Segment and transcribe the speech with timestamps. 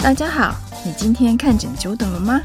[0.00, 0.54] 大家好，
[0.84, 2.40] 你今天看诊久等了吗？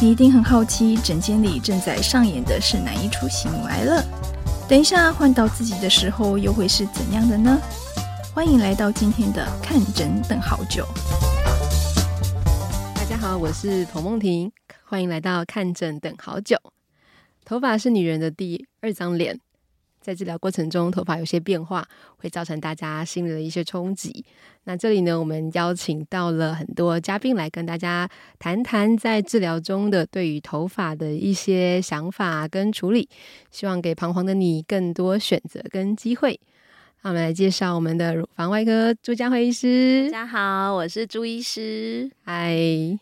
[0.00, 4.02] 你一定很好奇，诊间里正在上演的是哪一出喜怒哀乐？
[4.68, 7.58] 等一下换到自己的时候，又会是怎样的呢？
[8.34, 10.86] 欢迎来到今天的看诊等好久。
[12.94, 14.50] 大家好，我是彭梦婷，
[14.84, 16.56] 欢迎来到看诊等好久。
[17.44, 19.38] 头发是女人的第二张脸。
[20.02, 24.24] 在治疗过程中，头发有些变化，会造成大家心里的一些冲击。
[24.64, 33.08] 那这里呢，我们邀请到了很多嘉宾来跟大家谈谈在治疗中的对于头发的一些想法跟处理，
[33.50, 36.38] 希望给彷徨的你更多选择跟机会。
[37.02, 40.10] 那我们来介绍我们的乳房外科朱佳慧医师。
[40.10, 42.10] 大家好，我是朱医师。
[42.24, 42.56] 嗨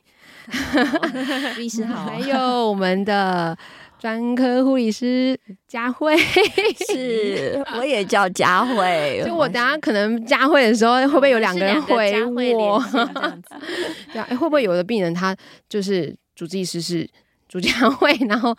[1.56, 2.06] 朱医师好。
[2.06, 3.56] 还有我们的。
[4.00, 6.16] 专科护理师佳慧，
[6.90, 9.22] 是，我也叫佳慧。
[9.24, 12.10] 就我等下可能佳慧的时候，会不会有两个人回
[12.54, 12.82] 我？
[12.90, 13.54] 这样子，
[14.12, 15.36] 对啊，会不会有的病人他
[15.68, 17.06] 就是主治医师是
[17.46, 18.56] 朱佳慧，然后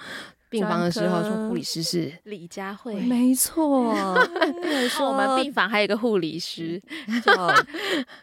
[0.50, 2.94] 病房的时候说护理师是李佳慧？
[2.94, 3.68] 没错，
[5.08, 6.80] 我们病房还有一个护理师
[7.26, 7.52] 叫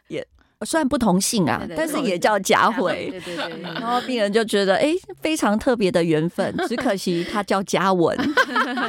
[0.07, 0.25] 也。
[0.67, 3.09] 虽然不同姓啊，对对对，但是也叫佳慧。
[3.11, 6.53] 对对对， 然后病人就觉得，哎、欸，非常特别的缘分。
[6.67, 8.17] 只可惜他叫嘉文。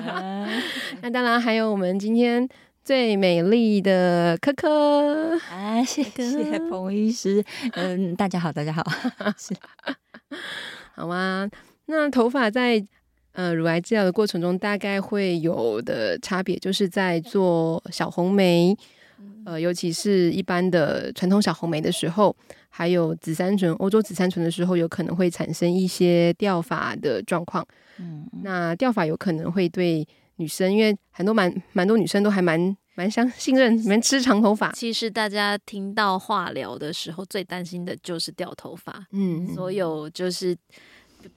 [1.01, 2.47] 那当然还有我们今天
[2.83, 7.43] 最美丽的柯柯啊，谢谢彭医师。
[7.73, 8.83] 嗯，大家好，大家好。
[9.37, 9.53] 是，
[10.95, 11.47] 好吗？
[11.85, 12.83] 那头发在
[13.33, 18.75] 呃乳癌治疗的过程中，大概会有的差别，就是在做小红莓。
[19.45, 22.35] 呃，尤其是一般的传统小红梅的时候，
[22.69, 27.65] 还有紫杉醇、欧洲紫杉醇的时候，有可能会产生一些掉发的状况。
[27.97, 34.71] 嗯，那掉发有可能会对女生，因为很多蛮蛮多女生都还蛮蛮相信任，蛮吃长头发。
[34.73, 39.05] 其实大家听到化疗的时候，最担心的就是掉头发。
[39.11, 40.55] 嗯，所有就是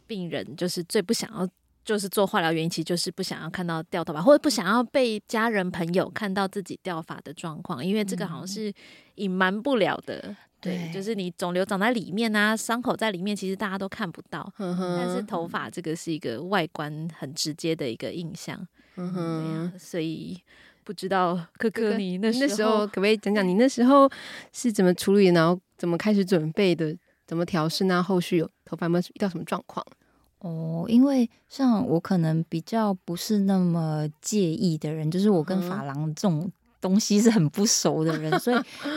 [0.07, 1.49] 病人就是最不想要。
[1.85, 8.73] 就是做化疗原因，其实就是不想要看到掉头发，或者不想要被家人朋友看到自己掉发的状况，因为这个好像是
[9.17, 10.21] 隐瞒不了的。
[10.27, 14.49] 嗯、对，对，就是你肿瘤长在里面啊，伤口在里面，其实大家都看不到。
[14.59, 18.57] 嗯、但是头发这个是一个外观很直接的一个印象。
[18.97, 20.41] 嗯哼，对啊，所以
[20.85, 24.09] 不知道柯柯你那时候，那时候可不可以讲讲你那时候
[24.53, 29.85] 是怎么处理，然后怎么开始准备的，怎么调试，那后续有头发有没有遇到什么状况？
[30.43, 36.53] 哦，因为像我可能比较不是那么介意的人，就是我跟法郎这种。
[36.83, 38.57] 东西是很不熟的人，所以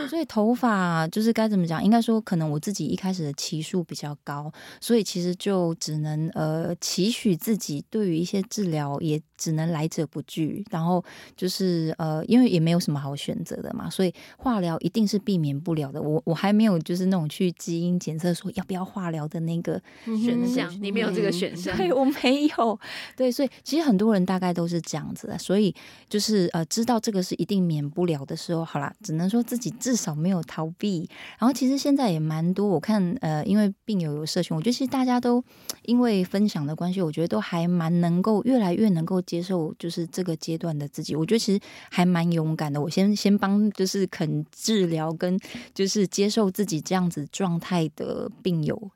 [0.09, 1.81] 所以头发就是该怎么讲？
[1.81, 4.51] 应该说，可能我自己一开始的期数比较高，
[4.81, 10.65] 所以其实就只能呃期许自己对于一些治疗也只能来者不拒。
[10.71, 11.03] 然后
[11.37, 16.01] 就是呃，因为也没有什么好选择的嘛，所以化疗一定是避免不了的。
[16.01, 22.79] 我我还没有就是那种去基因检测说要不要化疗的那个选项，你没有这个选项，对，我没有。
[23.15, 25.75] 对，所以其实很多人大概都是这样子的，所以
[26.09, 27.74] 就是呃知道这个是一定免。
[27.75, 31.09] 免不了的时候，好啦，只能说自己至少没有逃避。
[31.37, 35.43] 然后其实现在也蛮多，我看呃，因为病友有社群，我觉得其实大家都
[35.83, 41.15] 因为分享的关系，我觉得都还蛮能够越来越能够接受，就是这个阶段的自己。
[41.15, 41.59] 我觉得其实
[41.91, 42.81] 还蛮勇敢的。
[42.81, 45.37] 我先先帮就是肯治疗跟
[45.73, 48.91] 就是接受自己这样子状态的病友。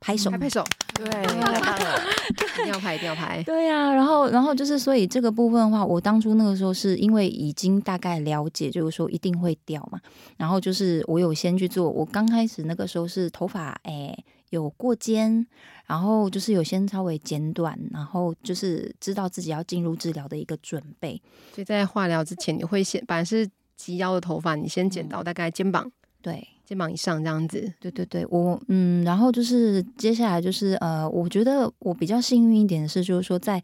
[0.00, 2.00] 拍手，拍拍手，对，太棒了，
[2.58, 3.42] 一定要拍，一定要拍。
[3.42, 10.00] 对呀、啊，然后，然后就是，所以这个部分的话，我当初那个时候是因为已经大概了解，就是说一定会掉嘛。
[10.38, 14.16] 然后就是我有先去做，我刚开始那个时候是头发哎
[14.48, 15.46] 有过肩，
[15.86, 21.20] 然后就是有先稍微剪短，然后就是知道自己要进入治疗的一个准备。
[21.54, 23.46] 所以在化疗之前，你会先，本来是
[23.76, 25.92] 及腰的头发，你先剪到大概肩膀。
[26.22, 26.48] 对。
[26.70, 33.60] 肩膀以上这样子，对对对，我嗯，然后就是接下来就是呃，我觉得我比较幸运一点是，就是说在。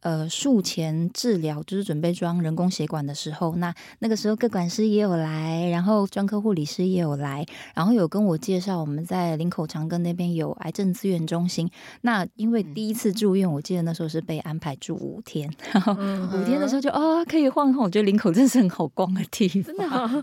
[0.00, 7.44] 呃，术前治疗就是准备装人工血管的时候，那那个时候各管师也有来，然后专科护理师也有来，
[7.74, 11.68] 然后有跟我介绍我们在林口长庚那边有癌症资源中心。
[12.02, 20.06] 那因为第一次住院，我记得那时候是被安排住五天，然后五天的时候就啊、哦、可以晃晃，我觉得林口真是很好逛的地方，真的好，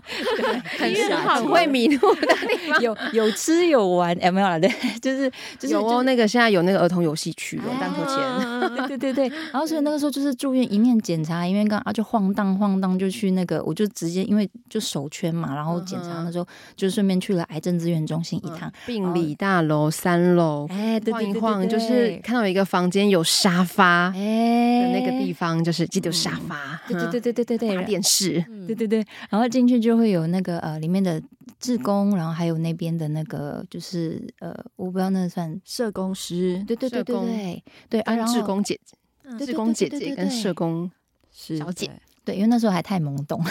[0.78, 4.58] 对，很很会迷路的地 方，有有吃有玩，有没有啦？
[4.58, 4.70] 对，
[5.02, 9.65] 就是就是有哦，那个现在有那个儿童游戏区了，但付钱，对对对对，然后。
[9.66, 16.46] 后所以那个时候就是住院，一面检查一面刚啊就晃荡晃荡就去那个，我就直接因为就手圈嘛，然后检查的时候
[16.76, 31.20] 就顺便去了癌症资源中心一趟，病理大楼三楼，哎，晃一晃就是看到一个房间有沙发，哎的那个地方就是记得有沙发，对对对对对对对，电视，对对对，然后进去就会有那个呃里面的
[31.58, 38.94] 志工，然后还有那边的那个就是呃我不知道那算社工师，对对对对对对啊，然后志工姐姐。
[39.38, 40.90] 志工姐姐跟社工
[41.30, 41.90] 小姐，
[42.24, 43.42] 对，因为那时候还太懵懂，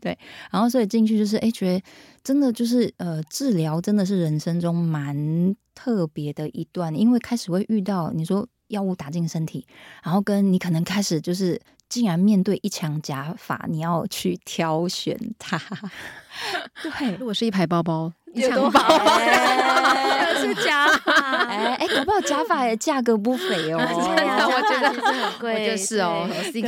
[0.00, 0.16] 对，
[0.50, 1.84] 然后所以进去就是，哎，觉得
[2.22, 9.66] 真的就是，呃，治疗真的是人生中蛮特别的一段，因为开始会遇到你说药物打进身体，
[10.02, 15.58] 然后跟你可能开始就是，竟然面对一墙假发，你要去挑选它，
[16.82, 18.12] 对，如果是一排包包。
[18.34, 21.12] 有多好，欸、 是假发，
[21.46, 23.78] 哎哎，搞不好假发也价格不菲哦。
[23.80, 26.28] 我觉得很 贵，就是哦。
[26.52, 26.62] 对，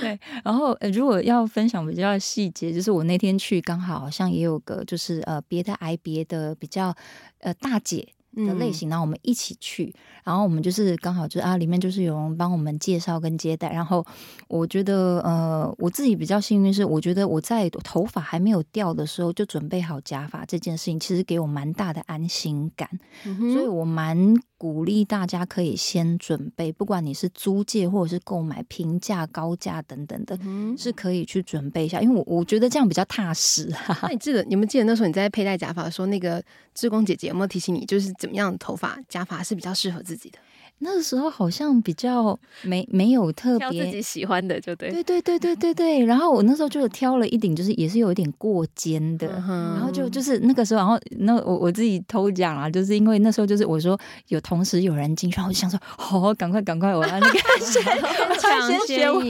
[0.00, 6.94] 对，然后呃，如果要分享比较细节，就是我那天去刚好好像也有个，就是呃别的癌别的比较
[7.40, 8.08] 呃大姐。
[8.36, 9.94] 的类型，然后我们一起去，
[10.24, 14.04] 然后我们就是刚好就是啊，里面就是有人帮我们介绍跟接待，然后
[14.48, 22.88] 我觉得呃，我自己比较幸运是，我觉得我在头发还没有掉的时候就准备好假发这件事情，其实给我蛮大的安心感，
[23.24, 24.34] 嗯、所以我蛮。
[24.58, 33.70] 鼓励大家可以先准备，不管你是租借或者是购买平价、高价等等的，嗯、是可以去准备一下，因为我我觉得这样比较踏实。
[34.00, 36.42] 那你记得，你们记得那时候你在佩戴假发的时候，那个
[36.72, 40.38] 志工姐姐有没有提醒你，就是怎么样的头发假发是比较适合自己的？
[40.78, 46.04] 那个时候好像比较没没有特别自己喜欢的，就对，对对对对对 对。
[46.04, 59.22] 然后我那时候就挑了一顶，就是也是有一点过肩的，然后就就是那个时候，然后那我我自己偷讲啊，就是因为那时候就是我说有同时有人进去，然后我就想说，好，赶快赶快，我要那个 先先选我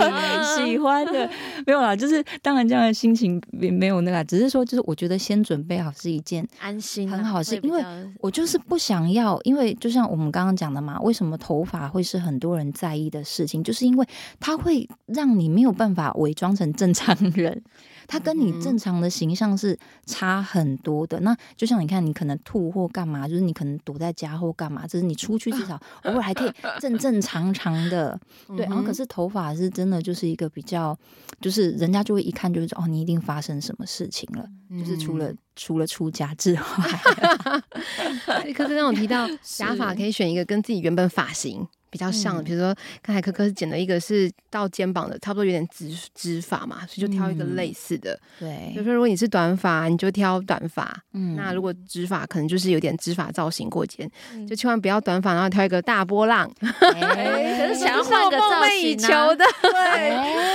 [0.56, 1.30] 喜欢的，
[1.64, 7.80] 没有啦，就是当然这样的心情也没有那个，只是说就是我觉得先准备好是一件安心很好事，因为
[8.20, 11.35] 我就是不想要，因为就像我们刚刚讲的嘛，为什么？
[11.36, 14.06] 头发会是很多人在意的事情，就是因为
[14.40, 17.62] 它会让你没有办法伪装成正常人，
[18.06, 21.20] 它跟你正常的形象是差很多的。
[21.20, 28.18] 那就像你看，你可能吐或干嘛，就是你可能躲在家或干嘛，就是你出去至少 偶尔还可以正正常常的，
[28.56, 28.66] 对。
[28.66, 30.96] 然后可是头发是真的就是一个比较，
[31.40, 34.46] 就是人家就会一看就是哦，你一定发生什么事情了，
[34.78, 35.32] 就是除了。
[35.58, 36.60] 除了出家之外，
[38.54, 48.18] 可是让我提到 假发可以选一个跟自己原本发型比较像的，比如说刚才科科是剪了一个是到肩膀的，差不多有点直直发嘛，所以就挑一个类似的。
[48.38, 50.94] 对，比如说如果你是短发，你就挑短发。
[51.14, 54.06] 嗯，那如果直发，可能就是有点直发造型过肩，
[54.46, 56.46] 就千万不要短发，然后挑一个大波浪。
[56.60, 60.10] 可是想要换个造型的，对，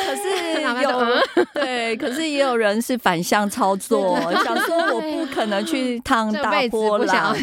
[0.05, 7.35] 可是 有 对，可是也有人是反向操作，想说我不可能去烫大波浪，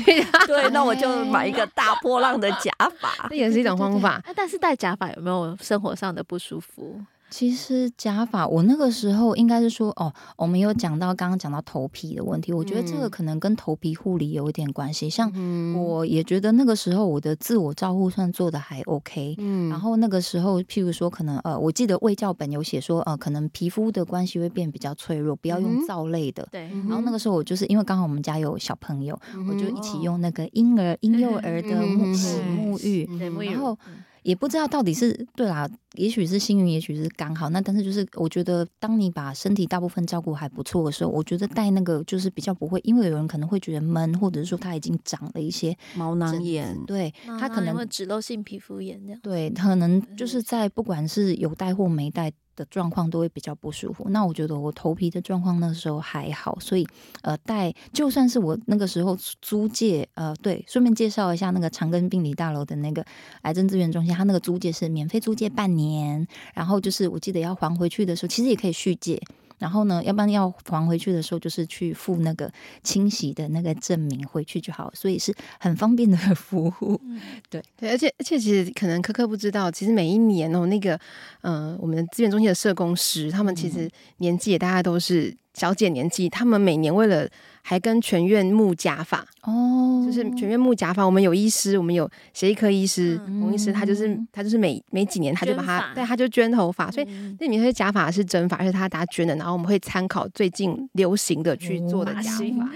[0.47, 3.88] 对，那我就买一个大波浪的假发，这也是一种方。
[3.93, 7.01] 方法，但是戴假发有没有生活上的不舒服？
[7.31, 15.11] 其实假发，我那个时候应该是说，哦，我们有讲到刚刚讲到头皮的问题，我觉得这个可能跟头皮护理有一点关系。
[15.11, 15.31] 像
[15.75, 26.49] 我也觉得那个时候我的自我照护算做的还 OK，嗯，然后那个时候，譬如说可能呃，我记得卫教本有写说，呃，可能皮肤的关系会变比较脆弱，不要用皂类的。
[26.51, 33.07] 对，然后那个时候我就是因为刚好我们家有小朋友，我就一起用那个婴儿婴幼儿的沐洗沐浴，
[33.51, 33.79] 然后。
[34.23, 37.49] 也不知道到底是对啦，也许是幸运，也许是刚好。
[37.51, 49.21] 那但是就是，我觉得当你把身体大部分照顾还不错的时候，我觉得戴那个就是比较不会，因为有人可能会觉得闷，或者是说他已经长了一些毛囊炎，对他可能会脂漏性皮肤炎这样。
[49.23, 52.33] 对，可能就是在不管是有戴或没戴。
[52.59, 54.09] 的状况都会比较不舒服。
[54.11, 56.85] 那我觉得我头皮的状况那时候还好，所以
[57.23, 63.05] 呃，带就算是我那个时候租借呃，对，顺便介绍一下那个长庚病理大楼的那个
[63.43, 69.23] 癌症资源中心，它那个租借是免费租借半年，然后就是我记得要还回去的时候，其实也可以续借。
[69.59, 72.51] 然后呢，要不然要还回去的时候，就是去付那个
[72.83, 77.01] 清洗的那个证明回去就好，所以是很方便的服务。
[77.05, 77.63] 嗯、对。
[77.77, 80.95] 对，而且而且其实可能柯柯不知道，其实每一年哦，那个
[81.43, 87.29] 嗯、呃，我们的资源中心的社工师，他们其实年纪也大概都是小姐年纪，他们每年为了
[87.69, 89.23] 还跟全院木假发。
[89.43, 91.05] 哦，就是全院木假发。
[91.05, 97.07] 我们有医师，我们有协议科医师，洪医师，他就是他就是每每几年他就把他对他就捐头发，所以
[97.39, 102.71] 那里面那些假发是真发，而且他打捐的，然后我们会参考最近流行的去做的假发。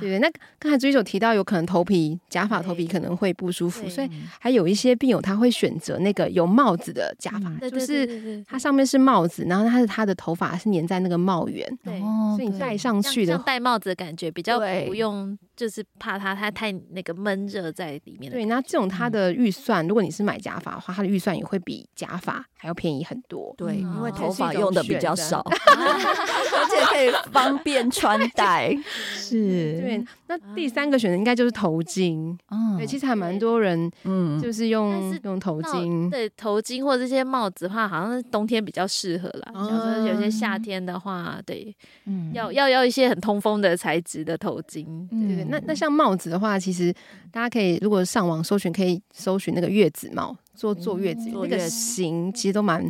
[0.00, 0.28] 对对，那
[0.58, 12.00] 刚才朱医师有提到，有可能头皮假发头皮可能会不舒服，所以还有一些病友他会选择那个有帽子的假发，就是它上面是帽子，然后它是他的头发是粘在那个帽缘，对，
[12.36, 18.30] 所以你戴上去的像戴帽子的感觉，比较不用就是怕它它太那个闷热在里面。
[18.30, 23.54] 对，那这种它的预算，如果你是买假发的话，它的预算也会比假发还要便宜很多。
[23.56, 28.76] 对，因为头发用的比较少 而且可以方便穿戴。
[29.14, 29.80] 是。
[29.80, 32.36] 对，那第三个选择应该就是头巾。
[32.50, 36.10] 嗯，对，其实还蛮多人，嗯，就是用用头巾。
[36.10, 39.52] 对，头巾或者这些帽子的话，好像是冬天比较适合啦。
[39.54, 44.84] 像说有些夏天的话，对，嗯，要要要一些很通风的材质的头巾。
[45.08, 46.92] 对对，那那像帽子的话，其实
[47.30, 52.84] 大家可以如果上网搜寻，可以搜寻那个月子帽，做坐月子那个型，其实都蛮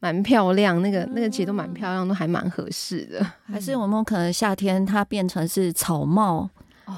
[0.00, 0.80] 蛮漂亮。
[0.82, 3.24] 那个那个其实都蛮漂亮，都还蛮合适的。
[3.44, 6.48] 还是有没有可能夏天它变成是草帽？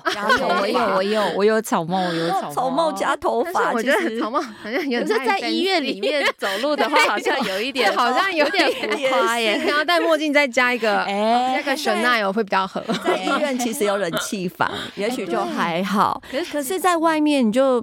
[0.41, 3.73] 有我有我有我有草帽，我有草帽加头发。
[3.73, 5.01] 我觉得草帽好像有。
[5.01, 9.57] 可是在医院里面走路的话，好像有一点，好像有点浮夸耶。
[9.67, 12.83] 然后戴墨镜再加一个， 加个 Chanel 会比较合。
[13.05, 16.21] 在医院其实有冷气房， 也许就还好。
[16.31, 17.81] 可是可是在外面你就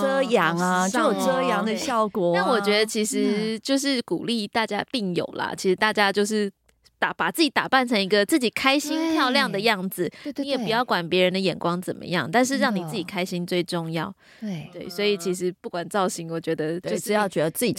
[0.00, 2.32] 遮阳啊，就有遮阳的效果。
[2.34, 6.50] 但我觉得其实就是鼓励大家病友啦，其实大家就是。
[6.98, 14.12] 打把自己打扮成一个自己开心漂亮的样子，对对对，你也不要管别人的眼光怎么样，但是让你自己开心最重要。
[14.40, 17.72] 对对，所以其实不管造型，我觉得就是要觉得自己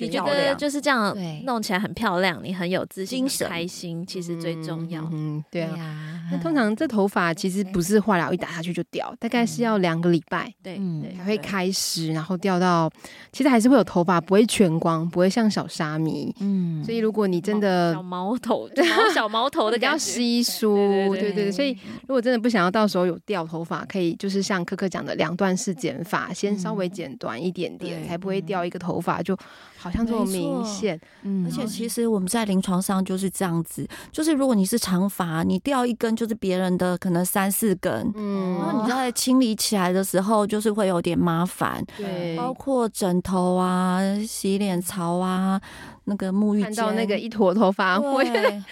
[0.00, 5.06] 你觉得就是这样弄起来很漂亮，你很有自信、开心，其实最重要。
[5.12, 6.22] 嗯，对啊。
[6.30, 12.90] 那通常这头发其实不是化疗一打下去就掉，大概是要两个礼拜，对对，才会开始，然后掉到，
[13.32, 16.34] 其实还是会有头发，不会全光，不会像小沙弥。
[16.40, 18.61] 嗯，所以如果你真的小毛头。
[18.68, 20.74] 对，小毛头的 比较稀疏，
[21.14, 29.36] 对对，所以如果真的不想要到时候有掉头发，可以就是像柯柯讲的两段式剪发，先稍微剪短一点点，才不会掉一个头发，就
[29.82, 31.00] 好像这么明显。
[31.22, 45.60] 嗯，而且其实我们在临床上就是这样子，就是如果你是长发，你掉一根就是别人的可能三四根，嗯，然后你在清理起来的时候就是会有点麻烦，对，包括枕头啊、洗脸槽啊。
[46.04, 48.24] 那个沐浴，看到那个一坨头发，会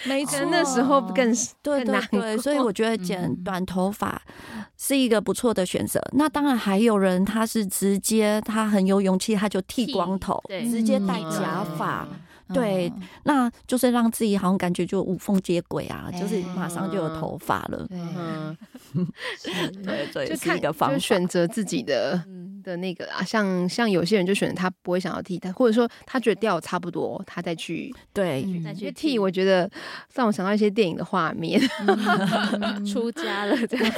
[0.02, 4.20] 没错，那时候更对对对，所以我觉得剪短头发
[4.76, 6.00] 是一个不错的选择。
[6.14, 12.06] 那当然还有人他是直接他很有勇气，他就剃光头，直接戴假发，
[12.52, 12.92] 对，
[13.24, 17.86] 那就是让自己好像感觉就无缝接轨啊，就是马上就有头发了。
[17.88, 17.98] 对。
[20.12, 22.22] 对，这是一个方法，选择自己的。
[22.62, 28.46] 的那个啊，像像有些人就选择他不会想要剃他，或者说他觉得掉差不多，他再去对。
[28.62, 29.18] 再去剃。
[29.18, 29.68] 我觉得
[30.12, 31.58] 让我想到一些电影的画面，
[32.84, 33.90] 出家了这样。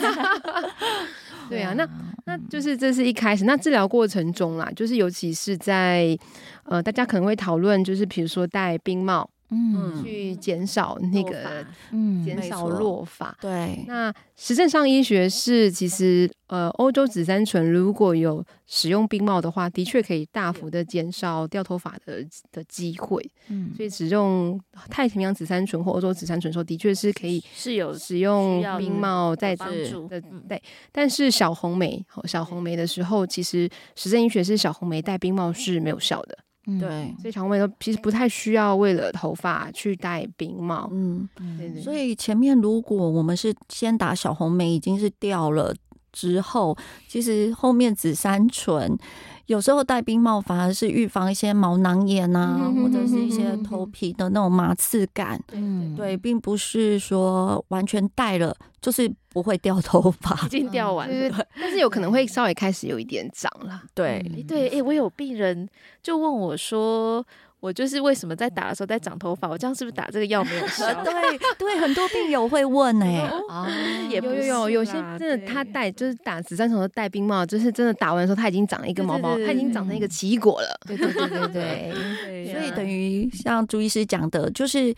[1.49, 1.89] 对啊，那
[2.27, 6.17] 那就是这是一开始，那治疗过程中啦，就是尤其是在
[6.65, 9.29] 呃，大家可能会讨论，就是比如说戴冰帽。
[9.53, 13.37] 嗯，去减少那个，嗯，减少落发。
[13.41, 23.23] 对，那实证上医学是其实，呃，欧洲紫杉醇如果有使用冰帽的话，的确可以大幅的减少掉头发的的机会。
[23.49, 30.09] 嗯，所以使用太平洋紫杉醇或欧洲紫杉醇的时候，的确是可以是有使用冰帽在帮助。
[30.09, 30.19] 的。
[30.49, 36.39] 对，但是小红莓，小红莓的时候，其实实证医学是小红莓戴冰帽是没有效的。
[36.65, 40.89] 对，所以肠胃都其实不太需要为了头发去戴冰帽。
[40.93, 41.29] 嗯，
[41.59, 41.83] 对对。
[41.83, 45.75] 所以前面如果我们是先打小红梅，已经是掉了
[46.13, 46.77] 之后，
[47.09, 48.99] 其实后面紫杉醇。
[49.47, 55.43] 有时候戴冰帽反而是预防一些毛囊炎啊，或者是一些头皮的那种麻刺感。
[55.53, 63.83] 嗯，对，并不是说完全戴了就是不会掉头发，已经掉完了，但是有可能会稍微开始有一点长了。
[63.95, 65.69] 对，对，哎，我有病人
[66.03, 67.25] 就问我说。
[67.63, 69.49] 我就是为什么在打的时候在长头发？
[69.49, 70.93] 我这样是不是打这个药没有效？
[71.05, 71.13] 对
[71.57, 73.71] 对，很多病友会问哎、欸，啊，
[74.11, 80.77] 也不是有有有些真的他戴就是打紫杉虫的戴冰帽，就是真的打完的时候他已经长了一个毛毛，他已经长成一个奇异果了。
[80.89, 84.93] 对对对对对， 所以等于像朱医师讲的，就是。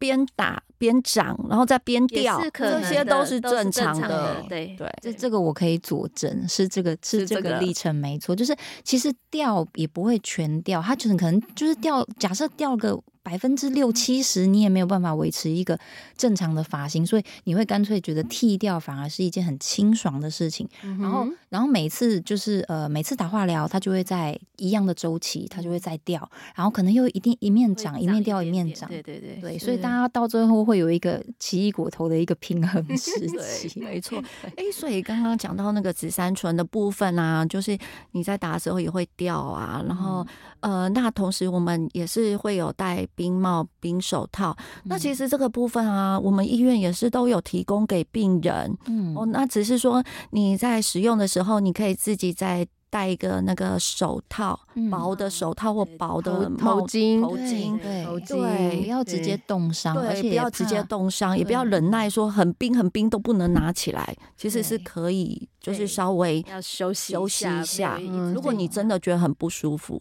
[0.00, 4.44] 边打边长，然后再边掉，这些都是正常的。
[4.48, 8.34] 对对，这这个我可以佐证，是这个是这个历程没错。
[8.34, 13.00] 就是其实掉也不会全掉，它就是可能就是掉，假设掉个。
[13.22, 15.78] 百分之六七十你也没有办法维持一个
[16.16, 20.66] 正常的发型，所以你会干脆觉得剃掉反而是一件很清爽的事情。
[20.82, 28.88] 嗯、然后，然后每次就是呃，每次打化疗，它就会在一样的周期，它就会再掉，然后可能又一定一面长，一面掉，一面长。
[28.88, 33.80] 对对对，对，所以大家到最后会有一个奇异果头的一个平衡 时期。
[33.80, 34.22] 没 错。
[34.56, 37.76] 哎，所以刚刚讲到那个紫杉醇的部分啊，就是
[38.12, 40.26] 你在打的时候也会掉啊，然后。
[40.60, 44.54] 呃，那同时我们也是会有戴冰帽、冰手套。
[44.84, 48.76] 那其实这个部分啊，我们医院也是都有提供给病人。
[48.84, 54.58] 嗯，哦，那只是说你在使用的时候，你可以自己再戴一个那个手套，
[54.90, 64.16] 薄的手套或薄的头巾、头巾，对对，不要直接冻伤，而且不要直接冻伤，也不要忍耐说很冰很冰都不能拿起来。
[64.36, 67.96] 其实是可以，就是稍微要休息休息一下。
[68.34, 70.00] 如果你真的觉得很不舒服。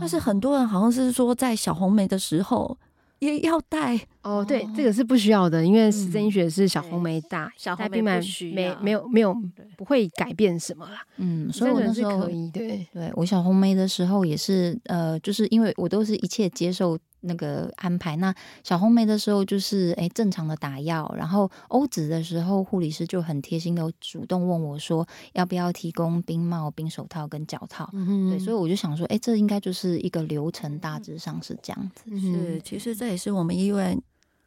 [0.00, 2.78] 但是很多人好像是说，在小红梅的时候
[3.18, 4.44] 也要戴哦。
[4.44, 9.34] 对，这个是不需要的，因为实证医学是小红梅大，小红梅不需要，没没有没有
[9.76, 11.02] 不会改变什么啦。
[11.16, 16.98] 嗯，所以我那时候可以，对对，我小红梅的时候也是呃，就是因为我都是一切接受。
[17.22, 18.34] 那个安排，那
[18.64, 32.18] 小红梅的时候就是哎正常的打药，然后欧子的时候护理师就很贴心的主动问我说要不要提供冰帽、冰手套跟脚套，嗯、哼对，所以我就想说，哎，这应该就是一个流程，大致上是这样子。
[32.18, 34.00] 是，其实这也是我们医院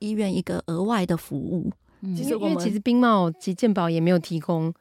[0.04, 1.72] 医院一个额外的服务。
[2.02, 4.74] 嗯、其实因为其实冰帽其实健保也没有提供。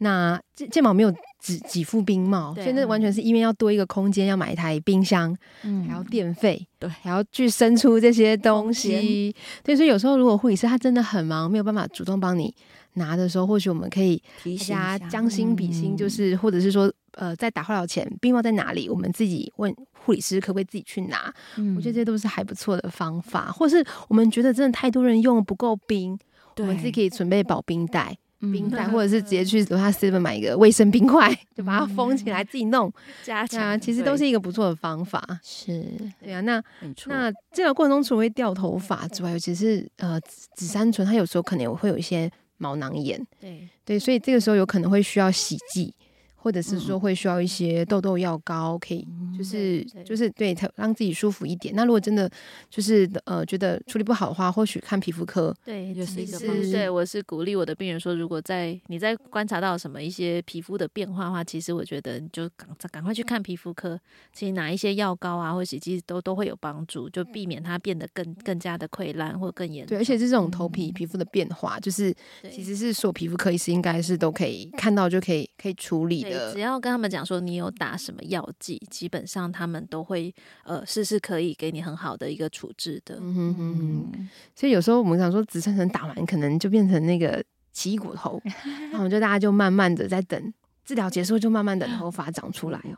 [0.00, 12.54] 那健健保没有给给付冰帽，现在完全是医院要多一个空间，要买一台冰箱，嗯，还要电费，对，还要去生出这些东西，对，所以有时候如果护理师他真的很忙，没有办法主动帮你
[12.92, 14.22] 拿的时候，或许我们可以
[14.70, 21.32] 大家将心比心，就是或者是说，呃，在打化疗前，冰帽在哪里，我们自己问护理师可不可以自己去拿，
[21.76, 26.18] 我觉得这些都是还不错的方法，或是我们觉得真的太多人用不够冰，
[26.58, 28.16] 我们自己可以准备保冰袋。
[28.40, 32.88] 冰袋， 或者是直接去楼下 seven 买一个卫生冰块，就把它封起来，自己弄
[33.24, 35.20] 加强，其实都是一个不错的方法。
[35.42, 35.84] 是，
[36.22, 36.40] 对啊。
[36.42, 36.62] 那
[37.06, 40.20] 那治疗过程中，除了掉头发之外，尤其是呃
[40.54, 43.20] 紫杉醇，它有时候可能会有一些毛囊炎。
[43.40, 45.92] 对对，所以这个时候有可能会需要洗剂。
[46.40, 51.74] 或者是说会需要一些痘痘药膏，可以就是就是对它让自己舒服一点。
[51.74, 52.30] 那如果真的
[52.70, 55.54] 就是呃觉得处理不好的话，或许看皮肤科。
[55.64, 56.70] 对，就是一个方式。
[56.70, 63.98] 对，我是鼓励我的病人说，如果在你在观察到什么一些皮肤的变化的话，其实我觉得你就赶赶快去看皮肤科，
[64.32, 69.96] 其实拿一些药膏啊或洗剂都都会有帮助，就避免它变得更更加的溃烂或更严重。
[69.96, 72.14] 对，而且是这种头皮皮肤的变化，就是
[72.50, 76.27] 其实是所有皮肤科医师应该是都可以看到就可以可以处理。
[76.52, 83.16] 只要跟他们讲说你有打什么药剂，基本上他们都会呃是是可以给你很好的一个处置的。
[83.20, 84.28] 嗯哼哼哼。
[84.54, 90.52] 所以有时候我们想说紫杉醇打完可能就变成那个奇异骨头， 然后我们就大家就慢慢的在等
[90.84, 92.96] 治疗结束，就慢慢等头发长出来哦。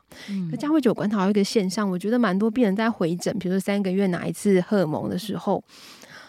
[0.50, 5.62] 那嘉慧就有观察到一个现象，我觉得蛮多病人在回诊，比如说三个月拿一次荷尔蒙的时候，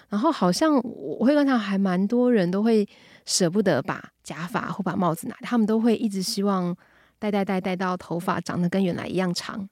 [0.09, 2.87] 然后好像我会观察还蛮多人都会
[3.25, 6.75] 舍不得把假发或把帽子拿，他们都会一直希望。
[7.21, 9.69] 戴戴戴戴到头发长得跟原来一样长，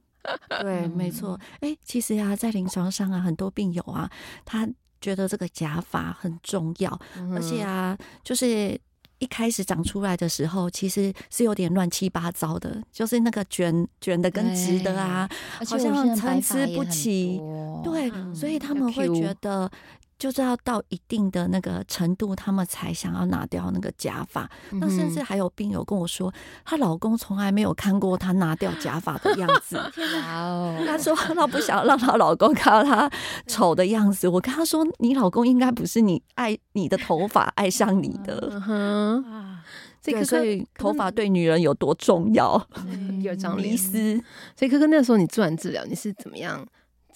[0.62, 1.38] 对，没错。
[1.60, 4.10] 哎、欸，其实呀、啊，在临床上啊，很多病友啊，
[4.46, 4.66] 他
[4.98, 8.80] 觉得这个假发很重要，嗯、而且啊，就是
[9.18, 15.28] 一开始长出来的时候，其实是有点乱七八糟的，就是那个卷卷的跟直的啊，
[15.68, 17.38] 好像参差不齐。
[17.84, 19.70] 对，所以他们会觉得。
[20.18, 24.50] 就是要到一定的那个程度，他们才想要拿掉那个假发。
[24.70, 26.32] 嗯、那甚至还有病友跟我说，
[26.64, 29.76] 她老公从来没有看过她拿掉假发的样子。
[30.24, 33.10] 哦，她说她不想让她老公看到她
[33.46, 34.26] 丑的样子。
[34.26, 38.48] 我跟她说，你老公应该不是你爱你的头发爱上你的。
[38.52, 39.24] 嗯哼，
[40.00, 42.66] 这个所以头发对女人有多重要？
[43.22, 44.14] 有张迷思。
[44.56, 46.66] 所以哥哥那时候你做完治疗，你是怎么样？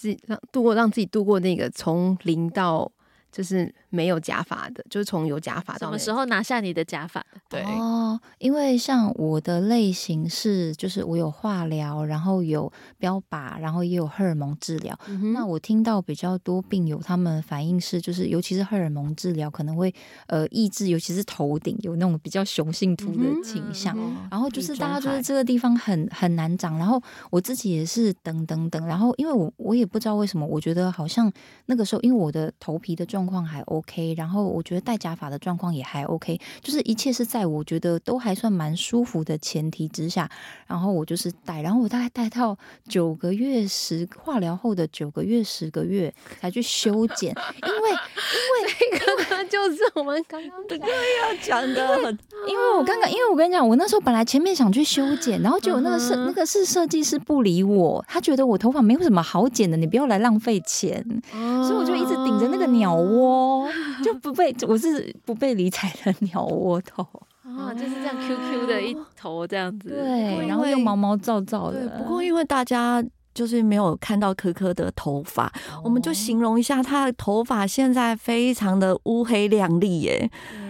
[0.01, 2.91] 自己让度过，让自己度过那个从零到
[3.31, 7.25] 就是没有假发的，就是从有假发到什么时候拿下你的假发？
[7.49, 14.99] 对哦，因为像我的类型是，就是我有化疗，然后有标靶，然后也有荷尔蒙治疗。
[15.09, 19.93] 嗯、那我听到比较多病友他们反应是，就是尤其是荷尔蒙治疗可能会
[20.29, 26.79] 呃抑制，尤其是头顶有那种比较雄性秃的倾向，嗯、然后就是大家就是这个地方很很难长。
[26.79, 31.31] 然后我自己也是等等等，然后因为我我也不知道为什么，我觉得好像
[31.67, 33.80] 那个时候因为我的头皮的状况还 OK，
[34.17, 37.51] 然后我觉得戴假发的状况也还 OK，就是一切是在。
[37.51, 40.31] 我觉得都还算蛮舒服的前提之下，
[40.67, 47.35] 然后我就是戴，然后我大概戴到九个月十化疗后的九个月十个月才去修剪，
[47.67, 63.70] 因为因为这个就是我们刚刚对要讲的很，因为我刚刚因为我跟你讲，我那时候本来前面想去修剪，然后结果那个设、嗯、那个是设计师不理我，他觉得我头发没有什么好剪的，你不要来浪费钱，哦、所以我就一直顶着那个鸟窝，
[64.05, 67.03] 就不被我是不被理睬的鸟窝头
[67.43, 71.89] 啊，就是这样 Q Q 的一头这样子，对，然后又毛毛躁躁的。
[71.99, 73.05] 不过因为大家
[73.35, 80.31] 就是没有看到可可的头发，哦、我们就形容一下他的头发现在非常的乌黑亮丽耶。
[80.51, 80.70] 对，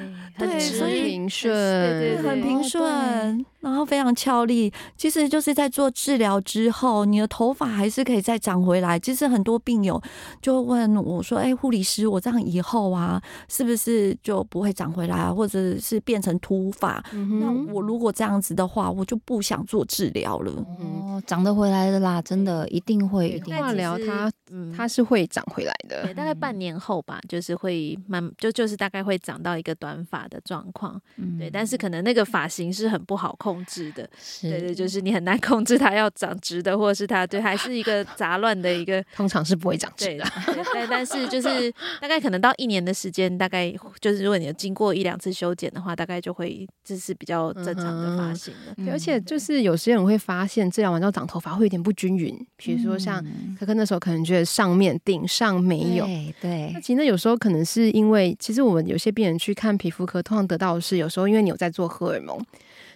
[0.60, 3.44] 所以平顺，对，很平顺。
[3.60, 8.98] 然后非常俏丽，其实就是在做治疗之后，你的头发还是可以再长回来。
[8.98, 10.00] 其实很多病友
[10.40, 17.04] 就问我说：“哎，护理师，我这样以后啊，是不是就不会长回来啊，或者是变成秃发？
[17.12, 20.50] 嗯、那我如果这样子的话，我就不想做治疗了。”
[20.80, 23.28] 哦，长得回来的啦，真的一定会。
[23.28, 26.14] 一定化疗它，嗯，它是会长回来的。
[26.14, 30.98] 大概半年后吧，就是会慢，就就是大概会长到一个短发的状况。
[31.16, 33.50] 嗯，对，但是可能那个发型是很不好控。
[33.66, 34.08] 制的，
[34.40, 40.24] 对对，就是你很难控制它要长直的，或者是它对，还是一个杂乱的一个， 通常是不会长直的。
[40.72, 48.74] 但但是就 是大概可能到一年的时间，大概就是如果你有经过一两次修剪的话，大概就会这是比较正常的发型了。
[48.78, 53.24] 嗯、而且就是有些人会发现治疗完之后长头发会有点不均匀，比如说像
[53.58, 62.38] 可可那时候可能觉得上面顶上没有，对，对那其实有时候可能是因为，其实我们有些病人去看皮肤科，通常得到的是有时候因为你有在做荷尔蒙。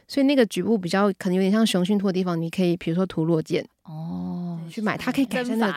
[0.07, 5.75] 所以那个局部比较可能有点像雄性秃的地方，你可以比如说涂落健哦，去买它可以改善的，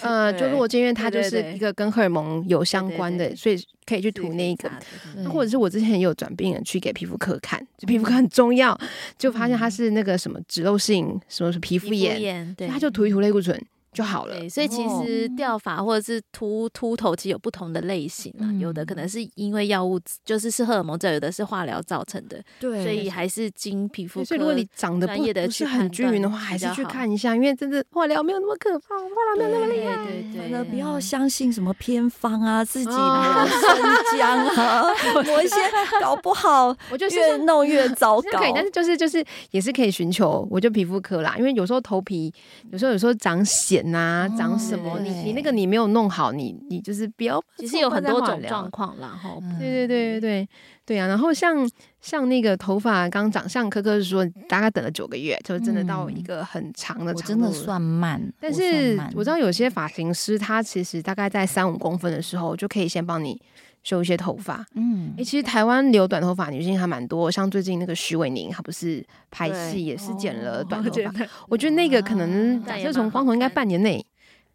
[0.00, 4.70] 呃，就落健，因为它就是一个跟荷尔蒙有相关的，所以可以去涂那个。
[5.16, 8.76] 那或者是我之前也有转病人去给皮肤科看，就皮肤科很重要，
[9.18, 13.62] 就发现他是那个什么脂漏性什么是皮肤炎，对，他就涂一涂类固醇。
[13.98, 14.38] 就好了。
[14.38, 18.46] 对，所以其实掉发或者是秃秃头，其实有不同的类型啊。
[18.46, 22.40] 嗯、有的可能是因为药物，就是是荷尔蒙，这有的是化疗造成的。
[22.60, 24.24] 对，所以还是经皮肤科。
[24.24, 29.96] 所以如果你长得不不是很均匀的话，还是去看一下，因为真的化疗没有那么可怕，化疗没有那么厉害。
[30.04, 34.84] 对对对，不要相信什么偏方啊，自己抹生姜啊，
[35.26, 35.56] 抹一些，
[36.00, 38.38] 搞不好我就越弄越 糟糕。
[38.38, 42.32] 可以，但是就是就是也是可以寻求，我就皮肤科啦，因为有时候头皮
[42.70, 43.44] 有时候有时候长
[43.90, 43.96] 癬。
[43.96, 44.98] 啊，长什么？
[45.00, 47.42] 你你那个你没有弄好，你你就是不要。
[47.56, 50.48] 其实有很多种状况，然后对对对对对
[50.86, 51.06] 对啊。
[51.06, 51.68] 然后像
[52.00, 58.20] 像那个头发刚长，像科科是说大概等了九个月，就真的到一个很长的长度，真的算慢。
[58.40, 63.40] 但是我知道有些发型师他其实大概在三五公分的时候就可以先帮你。
[63.82, 74.04] 修一些头发，嗯，哎、欸，其实台湾留短头发女性还蛮多，像最近那个徐伟宁，她不是拍戏也是剪了短头发，哦、我觉得那个可能就从光头应该半年内，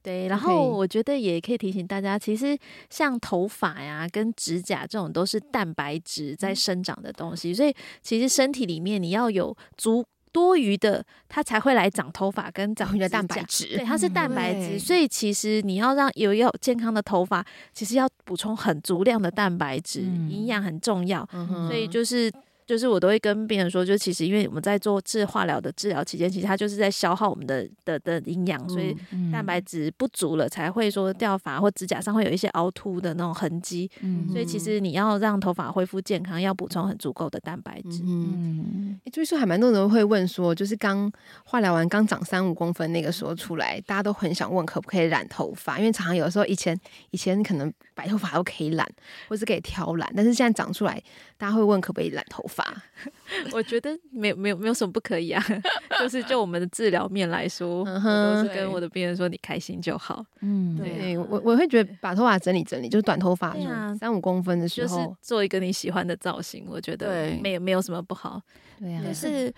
[0.01, 2.57] 对，然后我觉得也可以提醒大家，其实
[2.89, 10.05] 像头发呀跟指甲这种都是蛋白质在生长的东西，所以其实身体里面你要有足。
[10.33, 13.77] 多余的，它才会来长头发跟长你的蛋白质。
[13.77, 21.25] 对，它是蛋白质，所以其实你要让有要健康的头发，其实要补充很足量的蛋白质，营养很重要。
[21.69, 22.29] 所以就是。
[22.65, 28.95] 就是我都会跟病人说，就其实因为我们在做治化疗的治疗期间，其实它就是在消耗我们的的的营养，所以
[29.31, 33.89] 蛋白质不足了才会说掉发或指甲上会有一些凹凸的那种痕迹。
[34.01, 38.01] 嗯，所以其实你要让头发恢复健康，要补充很足够的蛋白质。
[38.03, 41.11] 嗯，就是说还蛮多人会问说，就是刚
[41.43, 46.79] 化疗完刚长三五公分那个时候出来，大家都很想问可不可以染头发，因为常常有时候以前
[47.11, 48.87] 以前可能白头发都可以染，
[49.27, 51.01] 或是可以挑染，但是现在长出来，
[51.37, 52.62] 大家会问可不可以染头发。
[52.63, 52.83] 法，
[53.51, 55.43] 我觉得没有没有没有什么不可以啊，
[55.99, 60.25] 就是就我们的治疗面来说，我都是跟我的病人说，你开心就好。
[60.41, 63.55] 嗯，对，我我会觉得把头发整理整理，就是短头发，
[63.99, 68.41] 三五公分的时候，就是做一个你喜欢的造型，我觉得没有没有什么不好。
[68.79, 69.53] 对啊，可是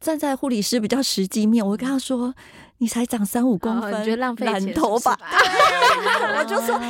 [0.00, 2.34] 站在护理师比较实际面，我会跟他说。
[2.82, 4.54] 你才长三五公分，你觉得浪费钱？
[4.54, 5.14] 染头发，
[6.38, 6.80] 我就说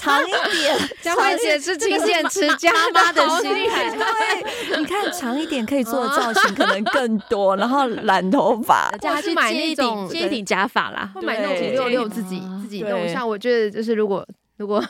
[0.00, 0.74] 长一点。
[1.02, 13.06] 江慧姐是勤俭持家妈的心态，对，你看长一点可以做的造型可能更多，然后染头发， 叫他去买那种接一顶假发啦，会买那种五六六自己自己弄。
[13.06, 14.26] 像我觉得就是如果。
[14.56, 14.82] 如果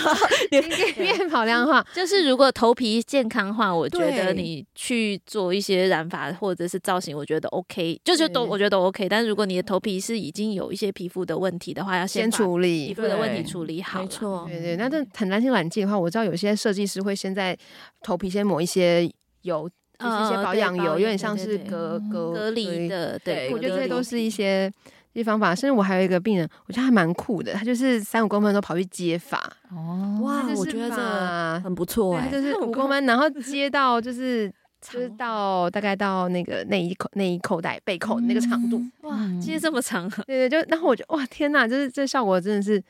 [0.50, 0.60] 你
[0.94, 9.08] 变跑量的话，就是如果头皮健康的话，我觉得你去做一些染发或者是造型，我觉得 OK，就是都我觉得都 OK。
[9.08, 14.02] 但是如果你的头皮是已经有一些皮肤的问题的话，要先处理皮肤的问题处理好。
[14.02, 14.76] 没错，对对。
[14.76, 17.56] 那这很担心染剂的话，我知道有些设计师会先在
[18.02, 19.10] 头皮先抹一些。
[19.42, 23.16] 油，就是一些保养油，有点像是隔隔隔离的。
[23.20, 24.72] 对，我觉得这些都是一些一
[25.20, 25.54] 些方法。
[25.54, 29.38] 甚至我还有一个病人，我觉得还蛮酷的，他就是三五公分都跑去接发。
[29.70, 34.52] 哦，哇，我觉得这很不错哎，就是五公分，然后接到就是。
[34.88, 42.80] 就是到大概到那个内衣口内衣口袋背扣那个长度，哇，接这么长，对对，就然后我就哇天呐，就是这效果真的是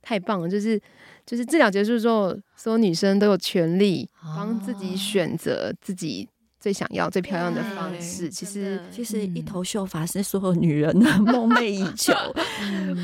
[0.00, 0.80] 太棒了，就是
[1.26, 6.26] 就是治疗结束之后，所有女生都有权利帮自己选择自己
[6.62, 8.30] 最想要、最漂亮的方式。
[8.30, 12.14] 其实其实一头秀发是所有女人的 梦寐以求，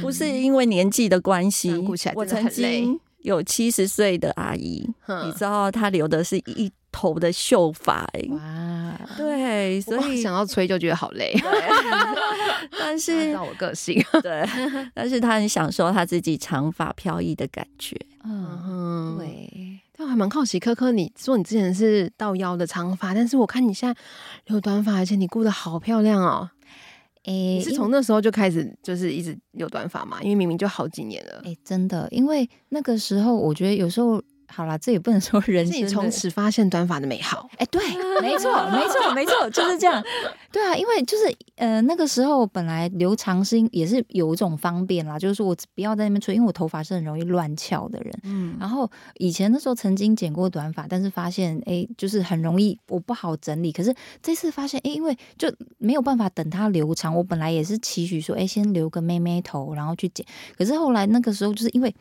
[0.00, 1.74] 不是因为年纪的关系。
[2.14, 4.88] 我曾经有七十岁的阿姨，
[5.26, 6.72] 你知道她留的是一。
[6.90, 11.32] 头的秀发，哇，对，所以想要吹就觉得好累。
[12.80, 14.44] 但是，照我个性，对，
[14.94, 17.94] 但是她很享受她自己长发飘逸的感觉。
[18.24, 19.67] 嗯，对。
[19.98, 24.00] 但我还蛮好奇，科科，你说你之前是到腰的长发，但是我看你现在
[24.46, 26.48] 留短发，而且你顾得好漂亮哦。
[27.24, 30.22] 诶、欸，你是从那时候就开始就是一直留短发嘛？
[30.22, 31.40] 因为明明就好几年了。
[31.42, 34.22] 诶、欸，真的，因为那个时候我觉得有时候。
[34.50, 35.76] 好啦，这也不能说人生。
[35.76, 37.48] 你从此发现短发的美好。
[37.52, 37.80] 哎、欸，对，
[38.20, 40.02] 没错，没错，没错，就是这样。
[40.50, 48.12] 对啊，因为就是呃，那个时候本来留长是也是有一种方便啦，就是说我不要在那边吹，因为我头发是很容易乱翘的人。
[48.24, 48.56] 嗯。
[48.58, 53.70] 然后以前的时候曾经剪过短发，但是发现哎、欸，就是很容易我不好整理。
[53.70, 60.26] 可是这次发现哎、欸，因为就没有办法等它留长，我本来也是期许说哎、欸，先留个妹妹头，然后去剪。
[60.56, 61.94] 可是后来那个时候就是因为。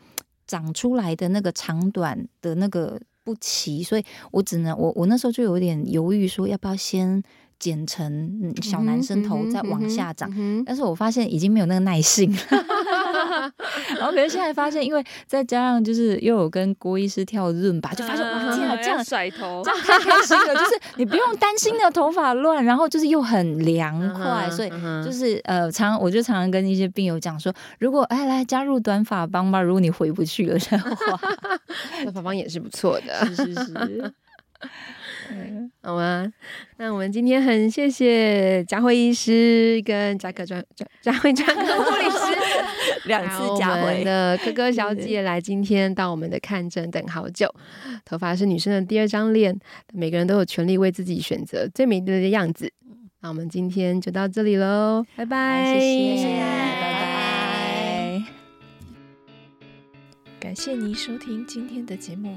[0.48, 7.22] 长出来的那个长短的那个不齐，所以我只能我我那时候就有点犹豫，说要不要先。
[7.58, 10.30] 剪成小男生头再往下长，
[10.64, 12.38] 但是我发现已经没有那个耐性了。
[13.98, 20.54] 然后可是现在发现，因为再加上就是又有跟郭医师跳润吧，就发现哇天啊，这样甩头，这样太开心了。
[20.54, 24.70] 就是你不用担心的头发乱，然后就是又很凉快，所以
[25.04, 31.20] 就是呃，常我就常常跟一些病友讲说，如果哎来加入短发帮吧，如果你回不去了的话，
[32.04, 34.14] 短发帮也是不错的，是是是。
[35.82, 36.32] 好吗？
[36.76, 42.18] 那我们今天很谢谢佳慧医师跟嘉可专嘉佳慧专科 护理师
[43.08, 47.52] 两次佳慧的 哥哥小姐来今天到我们的看诊等好久。
[48.04, 49.58] 头发是女生的第二张脸，
[49.92, 52.72] 每个人都有权利为自己选择最美丽的样子。
[53.20, 58.22] 那我们今天就到这里喽，拜拜，谢谢，拜拜，
[60.38, 62.36] 感谢您收听今天的节目。